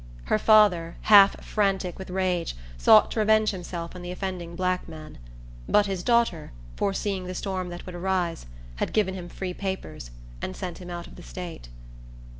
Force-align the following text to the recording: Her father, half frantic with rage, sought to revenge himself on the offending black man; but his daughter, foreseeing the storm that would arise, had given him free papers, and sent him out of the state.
Her 0.23 0.39
father, 0.39 0.97
half 1.01 1.43
frantic 1.45 1.99
with 1.99 2.09
rage, 2.09 2.55
sought 2.75 3.11
to 3.11 3.19
revenge 3.19 3.51
himself 3.51 3.95
on 3.95 4.01
the 4.01 4.09
offending 4.09 4.55
black 4.55 4.87
man; 4.89 5.19
but 5.69 5.85
his 5.85 6.01
daughter, 6.01 6.51
foreseeing 6.75 7.25
the 7.27 7.35
storm 7.35 7.69
that 7.69 7.85
would 7.85 7.93
arise, 7.93 8.47
had 8.77 8.93
given 8.93 9.13
him 9.13 9.29
free 9.29 9.53
papers, 9.53 10.09
and 10.41 10.55
sent 10.55 10.79
him 10.79 10.89
out 10.89 11.05
of 11.05 11.17
the 11.17 11.21
state. 11.21 11.69